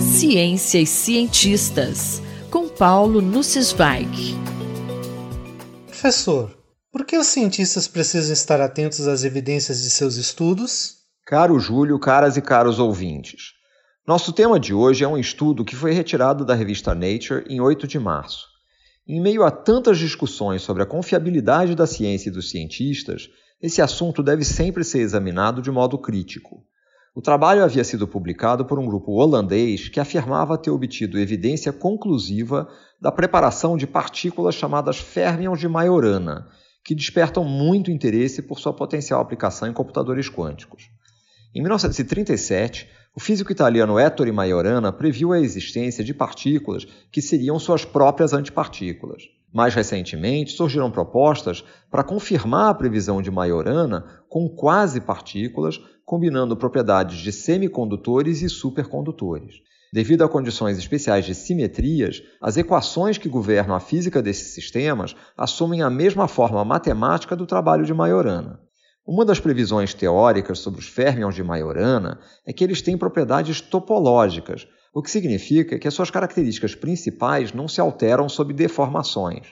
Ciência 0.00 0.78
e 0.78 0.86
cientistas, 0.86 2.20
com 2.50 2.68
Paulo 2.68 3.22
Nussweig. 3.22 4.34
Professor, 5.86 6.54
por 6.90 7.06
que 7.06 7.16
os 7.16 7.26
cientistas 7.28 7.88
precisam 7.88 8.34
estar 8.34 8.60
atentos 8.60 9.08
às 9.08 9.24
evidências 9.24 9.82
de 9.82 9.88
seus 9.88 10.16
estudos? 10.16 10.96
Caro 11.24 11.58
Júlio, 11.58 11.98
caras 11.98 12.36
e 12.36 12.42
caros 12.42 12.78
ouvintes. 12.78 13.52
Nosso 14.06 14.32
tema 14.32 14.60
de 14.60 14.74
hoje 14.74 15.04
é 15.04 15.08
um 15.08 15.16
estudo 15.16 15.64
que 15.64 15.76
foi 15.76 15.92
retirado 15.92 16.44
da 16.44 16.54
revista 16.54 16.94
Nature 16.94 17.44
em 17.48 17.60
8 17.60 17.86
de 17.86 17.98
março. 17.98 18.46
Em 19.08 19.20
meio 19.22 19.42
a 19.42 19.50
tantas 19.50 19.98
discussões 19.98 20.60
sobre 20.60 20.82
a 20.82 20.86
confiabilidade 20.86 21.74
da 21.74 21.86
ciência 21.86 22.28
e 22.28 22.32
dos 22.32 22.50
cientistas, 22.50 23.30
esse 23.60 23.80
assunto 23.80 24.22
deve 24.22 24.44
sempre 24.44 24.84
ser 24.84 24.98
examinado 24.98 25.62
de 25.62 25.70
modo 25.70 25.96
crítico. 25.96 26.62
O 27.14 27.20
trabalho 27.20 27.62
havia 27.62 27.84
sido 27.84 28.08
publicado 28.08 28.64
por 28.64 28.78
um 28.78 28.86
grupo 28.86 29.12
holandês 29.12 29.86
que 29.86 30.00
afirmava 30.00 30.56
ter 30.56 30.70
obtido 30.70 31.18
evidência 31.18 31.70
conclusiva 31.70 32.66
da 32.98 33.12
preparação 33.12 33.76
de 33.76 33.86
partículas 33.86 34.54
chamadas 34.54 34.98
férmions 34.98 35.60
de 35.60 35.68
Majorana, 35.68 36.48
que 36.82 36.94
despertam 36.94 37.44
muito 37.44 37.90
interesse 37.90 38.40
por 38.40 38.58
sua 38.58 38.72
potencial 38.72 39.20
aplicação 39.20 39.68
em 39.68 39.74
computadores 39.74 40.30
quânticos. 40.30 40.88
Em 41.54 41.60
1937, 41.60 42.88
o 43.14 43.20
físico 43.20 43.52
italiano 43.52 44.00
Ettore 44.00 44.32
Majorana 44.32 44.90
previu 44.90 45.32
a 45.32 45.40
existência 45.40 46.02
de 46.02 46.14
partículas 46.14 46.86
que 47.10 47.20
seriam 47.20 47.58
suas 47.58 47.84
próprias 47.84 48.32
antipartículas. 48.32 49.24
Mais 49.52 49.74
recentemente, 49.74 50.52
surgiram 50.52 50.90
propostas 50.90 51.62
para 51.90 52.02
confirmar 52.02 52.70
a 52.70 52.74
previsão 52.74 53.20
de 53.20 53.30
Majorana 53.30 54.06
com 54.30 54.48
quase-partículas, 54.48 55.78
combinando 56.06 56.56
propriedades 56.56 57.18
de 57.18 57.30
semicondutores 57.30 58.40
e 58.40 58.48
supercondutores. 58.48 59.56
Devido 59.92 60.24
a 60.24 60.28
condições 60.28 60.78
especiais 60.78 61.26
de 61.26 61.34
simetrias, 61.34 62.22
as 62.40 62.56
equações 62.56 63.18
que 63.18 63.28
governam 63.28 63.76
a 63.76 63.80
física 63.80 64.22
desses 64.22 64.54
sistemas 64.54 65.14
assumem 65.36 65.82
a 65.82 65.90
mesma 65.90 66.26
forma 66.26 66.64
matemática 66.64 67.36
do 67.36 67.44
trabalho 67.44 67.84
de 67.84 67.92
Majorana. 67.92 68.58
Uma 69.04 69.24
das 69.24 69.40
previsões 69.40 69.92
teóricas 69.92 70.60
sobre 70.60 70.78
os 70.78 70.86
férmions 70.86 71.34
de 71.34 71.42
Majorana 71.42 72.20
é 72.46 72.52
que 72.52 72.62
eles 72.62 72.80
têm 72.80 72.96
propriedades 72.96 73.60
topológicas, 73.60 74.68
o 74.94 75.02
que 75.02 75.10
significa 75.10 75.76
que 75.76 75.88
as 75.88 75.94
suas 75.94 76.08
características 76.08 76.76
principais 76.76 77.52
não 77.52 77.66
se 77.66 77.80
alteram 77.80 78.28
sob 78.28 78.52
deformações. 78.52 79.48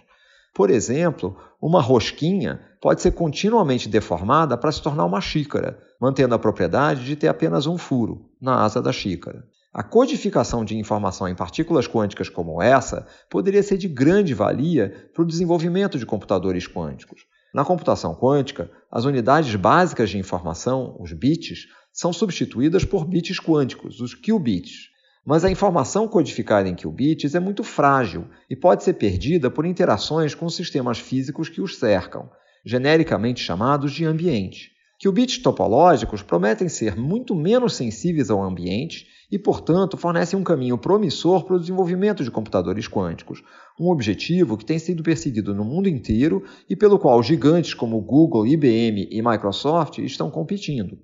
Por 0.55 0.71
exemplo, 0.71 1.37
uma 1.61 1.83
rosquinha 1.83 2.61
pode 2.81 3.03
ser 3.03 3.11
continuamente 3.11 3.89
deformada 3.89 4.57
para 4.57 4.71
se 4.71 4.81
tornar 4.81 5.05
uma 5.05 5.21
xícara, 5.21 5.81
mantendo 6.01 6.35
a 6.35 6.39
propriedade 6.39 7.05
de 7.05 7.17
ter 7.17 7.27
apenas 7.27 7.67
um 7.67 7.77
furo 7.77 8.31
na 8.41 8.63
asa 8.63 8.81
da 8.81 8.93
xícara. 8.93 9.45
A 9.73 9.83
codificação 9.83 10.65
de 10.65 10.77
informação 10.77 11.29
em 11.29 11.35
partículas 11.35 11.89
quânticas 11.89 12.29
como 12.29 12.63
essa 12.63 13.05
poderia 13.29 13.63
ser 13.65 13.79
de 13.79 13.89
grande 13.89 14.33
valia 14.33 15.11
para 15.13 15.23
o 15.23 15.27
desenvolvimento 15.27 15.99
de 15.99 16.07
computadores 16.07 16.69
quânticos. 16.69 17.23
Na 17.53 17.65
computação 17.65 18.15
quântica, 18.15 18.71
as 18.91 19.05
unidades 19.05 19.55
básicas 19.57 20.11
de 20.11 20.19
informação, 20.19 20.97
os 21.01 21.13
bits, 21.13 21.67
são 21.93 22.13
substituídas 22.13 22.85
por 22.85 23.05
bits 23.05 23.41
quânticos, 23.41 24.01
os 24.01 24.15
qubits. 24.15 24.91
Mas 25.25 25.45
a 25.45 25.51
informação 25.51 26.09
codificada 26.09 26.69
em 26.69 26.75
qubits 26.75 27.35
é 27.35 27.41
muito 27.41 27.63
frágil 27.63 28.27
e 28.49 28.57
pode 28.57 28.85
ser 28.85 28.95
perdida 28.95 29.51
por 29.51 29.67
interações 29.67 30.35
com 30.35 30.49
sistemas 30.49 30.99
físicos 30.99 31.49
que 31.49 31.61
os 31.61 31.77
cercam, 31.77 32.31
genericamente 32.65 33.43
chamados 33.43 33.93
de 33.93 34.05
ambiente. 34.05 34.71
Qubits 35.03 35.39
topológicos 35.39 36.21
prometem 36.21 36.69
ser 36.69 36.95
muito 36.95 37.35
menos 37.35 37.75
sensíveis 37.75 38.29
ao 38.29 38.43
ambiente 38.43 39.07
e, 39.33 39.39
portanto, 39.39 39.97
fornecem 39.97 40.39
um 40.39 40.45
caminho 40.45 40.77
promissor 40.77 41.45
para 41.45 41.57
o 41.57 41.59
desenvolvimento 41.59 42.23
de 42.23 42.31
computadores 42.31 42.87
quânticos, 42.87 43.43
um 43.81 43.89
objetivo 43.89 44.59
que 44.59 44.65
tem 44.65 44.79
sido 44.79 45.03
perseguido 45.03 45.55
no 45.55 45.65
mundo 45.65 45.89
inteiro 45.89 46.45
e 46.69 46.77
pelo 46.77 46.99
qual 46.99 47.23
gigantes 47.23 47.73
como 47.73 47.99
Google, 48.03 48.47
IBM 48.47 49.09
e 49.11 49.23
Microsoft 49.23 49.97
estão 50.01 50.31
competindo. 50.31 50.99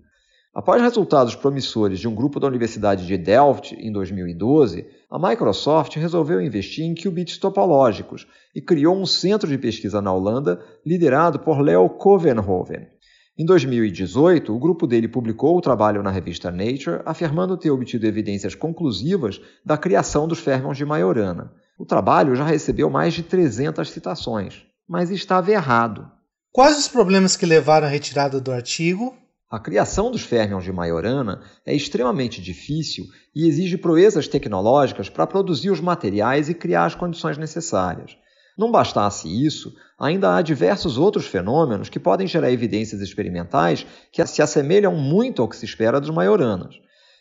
Após 0.52 0.82
resultados 0.82 1.34
promissores 1.34 1.98
de 1.98 2.06
um 2.06 2.14
grupo 2.14 2.38
da 2.38 2.48
Universidade 2.48 3.06
de 3.06 3.16
Delft 3.16 3.74
em 3.74 3.90
2012, 3.90 4.86
a 5.10 5.18
Microsoft 5.18 5.96
resolveu 5.96 6.42
investir 6.42 6.84
em 6.84 6.94
qubits 6.94 7.38
topológicos 7.38 8.26
e 8.54 8.60
criou 8.60 8.94
um 8.94 9.06
centro 9.06 9.48
de 9.48 9.56
pesquisa 9.56 10.02
na 10.02 10.12
Holanda 10.12 10.62
liderado 10.84 11.38
por 11.38 11.60
Leo 11.60 11.88
Kovenhoven. 11.88 12.95
Em 13.38 13.44
2018, 13.44 14.50
o 14.54 14.58
grupo 14.58 14.86
dele 14.86 15.06
publicou 15.06 15.58
o 15.58 15.60
trabalho 15.60 16.02
na 16.02 16.10
revista 16.10 16.50
Nature, 16.50 17.02
afirmando 17.04 17.54
ter 17.58 17.70
obtido 17.70 18.06
evidências 18.06 18.54
conclusivas 18.54 19.38
da 19.62 19.76
criação 19.76 20.26
dos 20.26 20.38
férmions 20.38 20.78
de 20.78 20.86
Majorana. 20.86 21.52
O 21.78 21.84
trabalho 21.84 22.34
já 22.34 22.46
recebeu 22.46 22.88
mais 22.88 23.12
de 23.12 23.22
300 23.22 23.90
citações, 23.90 24.64
mas 24.88 25.10
estava 25.10 25.50
errado. 25.50 26.10
Quais 26.50 26.78
os 26.78 26.88
problemas 26.88 27.36
que 27.36 27.44
levaram 27.44 27.86
à 27.86 27.90
retirada 27.90 28.40
do 28.40 28.50
artigo? 28.50 29.14
A 29.50 29.60
criação 29.60 30.10
dos 30.10 30.22
férmions 30.22 30.64
de 30.64 30.72
Majorana 30.72 31.42
é 31.66 31.74
extremamente 31.74 32.40
difícil 32.40 33.04
e 33.34 33.46
exige 33.46 33.76
proezas 33.76 34.26
tecnológicas 34.26 35.10
para 35.10 35.26
produzir 35.26 35.68
os 35.68 35.80
materiais 35.80 36.48
e 36.48 36.54
criar 36.54 36.86
as 36.86 36.94
condições 36.94 37.36
necessárias. 37.36 38.16
Não 38.56 38.70
bastasse 38.70 39.28
isso, 39.28 39.74
ainda 39.98 40.34
há 40.34 40.40
diversos 40.40 40.96
outros 40.96 41.26
fenômenos 41.26 41.90
que 41.90 42.00
podem 42.00 42.26
gerar 42.26 42.50
evidências 42.50 43.02
experimentais 43.02 43.86
que 44.10 44.24
se 44.24 44.40
assemelham 44.40 44.94
muito 44.96 45.42
ao 45.42 45.48
que 45.48 45.56
se 45.56 45.66
espera 45.66 46.00
dos 46.00 46.10
maioranas. 46.10 46.74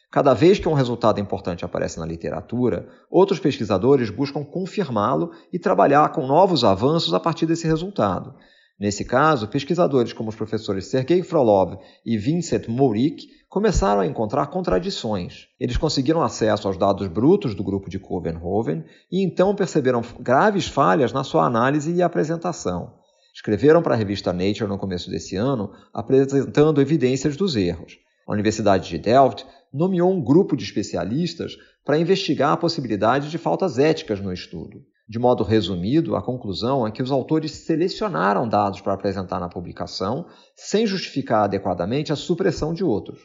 Cada 0.10 0.34
vez 0.34 0.60
que 0.60 0.70
um 0.70 0.74
resultado 0.74 1.20
importante 1.20 1.66
aparece 1.66 2.00
na 2.00 2.06
literatura, 2.06 2.88
outros 3.12 3.38
pesquisadores 3.38 4.10
buscam 4.10 4.46
confirmá-lo 4.46 5.32
e 5.52 5.60
trabalhar 5.60 6.10
com 6.14 6.26
novos 6.26 6.64
avanços 6.64 7.14
a 7.14 7.20
partir 7.20 7.46
desse 7.46 7.68
resultado. 7.68 8.34
Nesse 8.78 9.06
caso, 9.06 9.48
pesquisadores 9.48 10.12
como 10.12 10.30
os 10.30 10.36
professores 10.36 10.88
Sergei 10.88 11.24
Frolov 11.24 11.78
e 12.06 12.18
Vincent 12.18 12.68
Mourik 12.68 13.26
começaram 13.48 14.02
a 14.02 14.06
encontrar 14.06 14.48
contradições. 14.48 15.48
Eles 15.58 15.78
conseguiram 15.78 16.22
acesso 16.22 16.68
aos 16.68 16.78
dados 16.78 17.08
brutos 17.08 17.56
do 17.56 17.64
grupo 17.64 17.90
de 17.90 17.98
Covenhoven 17.98 18.84
e 19.10 19.24
então 19.24 19.56
perceberam 19.56 20.02
graves 20.20 20.68
falhas 20.68 21.14
na 21.14 21.24
sua 21.24 21.46
análise 21.46 21.94
e 21.94 22.02
apresentação. 22.02 22.94
Escreveram 23.34 23.82
para 23.82 23.94
a 23.94 23.98
revista 23.98 24.34
Nature 24.34 24.68
no 24.68 24.78
começo 24.78 25.10
desse 25.10 25.38
ano, 25.38 25.72
apresentando 25.94 26.82
evidências 26.82 27.38
dos 27.38 27.56
erros. 27.56 27.98
A 28.28 28.34
Universidade 28.34 28.90
de 28.90 28.98
Delft 28.98 29.46
nomeou 29.72 30.12
um 30.12 30.22
grupo 30.22 30.56
de 30.56 30.66
especialistas 30.66 31.56
para 31.86 31.98
investigar 31.98 32.52
a 32.52 32.58
possibilidade 32.58 33.30
de 33.30 33.38
faltas 33.38 33.78
éticas 33.78 34.20
no 34.20 34.34
estudo. 34.34 34.82
De 35.08 35.20
modo 35.20 35.44
resumido, 35.44 36.16
a 36.16 36.22
conclusão 36.22 36.88
é 36.88 36.90
que 36.90 37.04
os 37.04 37.12
autores 37.12 37.52
selecionaram 37.52 38.50
dados 38.50 38.82
para 38.82 38.94
apresentar 38.94 39.40
na 39.40 39.48
publicação 39.48 40.26
sem 40.56 40.88
justificar 40.88 41.44
adequadamente 41.44 42.12
a 42.12 42.16
supressão 42.16 42.74
de 42.74 42.84
outros. 42.84 43.20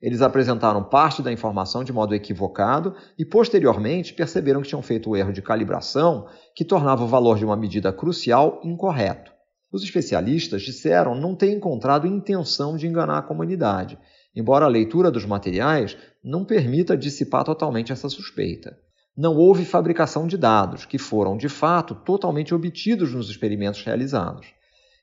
Eles 0.00 0.22
apresentaram 0.22 0.82
parte 0.82 1.22
da 1.22 1.30
informação 1.30 1.84
de 1.84 1.92
modo 1.92 2.14
equivocado 2.14 2.94
e, 3.18 3.24
posteriormente, 3.24 4.14
perceberam 4.14 4.62
que 4.62 4.68
tinham 4.68 4.80
feito 4.80 5.10
o 5.10 5.16
erro 5.16 5.30
de 5.30 5.42
calibração 5.42 6.26
que 6.54 6.64
tornava 6.64 7.04
o 7.04 7.08
valor 7.08 7.36
de 7.36 7.44
uma 7.44 7.56
medida 7.56 7.92
crucial 7.92 8.58
incorreto. 8.64 9.30
Os 9.70 9.82
especialistas 9.82 10.62
disseram 10.62 11.14
não 11.14 11.34
ter 11.34 11.52
encontrado 11.52 12.06
intenção 12.06 12.78
de 12.78 12.86
enganar 12.86 13.18
a 13.18 13.22
comunidade, 13.22 13.98
embora 14.34 14.64
a 14.64 14.68
leitura 14.68 15.10
dos 15.10 15.26
materiais 15.26 15.98
não 16.24 16.46
permita 16.46 16.96
dissipar 16.96 17.44
totalmente 17.44 17.92
essa 17.92 18.08
suspeita 18.08 18.85
não 19.16 19.34
houve 19.36 19.64
fabricação 19.64 20.26
de 20.26 20.36
dados, 20.36 20.84
que 20.84 20.98
foram, 20.98 21.36
de 21.36 21.48
fato, 21.48 21.94
totalmente 21.94 22.54
obtidos 22.54 23.14
nos 23.14 23.30
experimentos 23.30 23.82
realizados. 23.82 24.46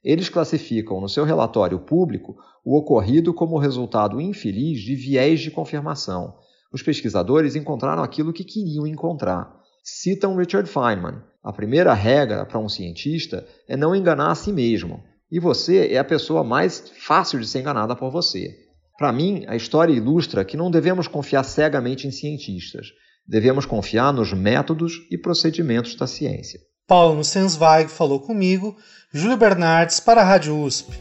Eles 0.04 0.30
classificam 0.30 1.02
no 1.02 1.10
seu 1.10 1.24
relatório 1.24 1.80
público 1.80 2.36
o 2.64 2.78
ocorrido 2.78 3.34
como 3.34 3.58
resultado 3.58 4.22
infeliz 4.22 4.82
de 4.82 4.96
viés 4.96 5.40
de 5.40 5.50
confirmação. 5.50 6.36
Os 6.72 6.84
pesquisadores 6.84 7.56
encontraram 7.56 8.04
aquilo 8.04 8.34
que 8.34 8.44
queriam 8.44 8.86
encontrar. 8.86 9.52
Citam 9.84 10.36
Richard 10.36 10.70
Feynman: 10.70 11.22
a 11.44 11.52
primeira 11.52 11.94
regra 11.94 12.46
para 12.46 12.60
um 12.60 12.70
cientista 12.70 13.48
é 13.68 13.76
não 13.76 13.96
enganar 13.96 14.32
a 14.32 14.36
si 14.36 14.52
mesmo, 14.52 15.04
e 15.32 15.40
você 15.40 15.88
é 15.88 15.98
a 15.98 16.04
pessoa 16.04 16.44
mais 16.44 16.92
fácil 16.98 17.40
de 17.40 17.48
ser 17.48 17.62
enganada 17.62 17.96
por 17.96 18.12
você. 18.12 18.56
Para 18.98 19.12
mim, 19.12 19.44
a 19.48 19.56
história 19.56 19.92
ilustra 19.92 20.46
que 20.46 20.56
não 20.56 20.70
devemos 20.70 21.08
confiar 21.08 21.44
cegamente 21.44 22.08
em 22.08 22.12
cientistas. 22.12 22.94
Devemos 23.28 23.66
confiar 23.66 24.12
nos 24.12 24.34
métodos 24.34 24.94
e 25.10 25.18
procedimentos 25.18 25.96
da 25.96 26.08
ciência. 26.08 26.60
Paulo 26.88 27.16
Nussensweig 27.16 27.90
falou 27.90 28.20
comigo, 28.20 28.76
Júlio 29.14 29.38
Bernardes 29.38 30.00
para 30.00 30.22
a 30.22 30.26
Rádio 30.26 30.58
USP. 30.60 30.92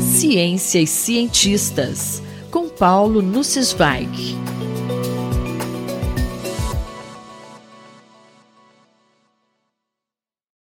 Ciência 0.00 0.80
e 0.80 0.86
cientistas, 0.86 2.22
com 2.50 2.68
Paulo 2.68 3.20
Nussensweig. 3.20 4.45